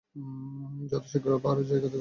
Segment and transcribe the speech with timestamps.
[0.91, 1.89] যত শীঘ্র পার জায়গা দেখ।